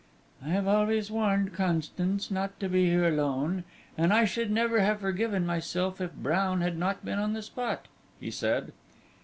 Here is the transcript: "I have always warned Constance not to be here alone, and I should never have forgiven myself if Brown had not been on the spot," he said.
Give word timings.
"I 0.43 0.49
have 0.49 0.67
always 0.67 1.11
warned 1.11 1.53
Constance 1.53 2.31
not 2.31 2.59
to 2.59 2.67
be 2.67 2.87
here 2.87 3.07
alone, 3.07 3.65
and 3.95 4.11
I 4.11 4.25
should 4.25 4.49
never 4.49 4.79
have 4.79 4.99
forgiven 5.01 5.45
myself 5.45 6.01
if 6.01 6.11
Brown 6.15 6.61
had 6.61 6.75
not 6.75 7.05
been 7.05 7.19
on 7.19 7.33
the 7.33 7.43
spot," 7.43 7.87
he 8.19 8.31
said. 8.31 8.71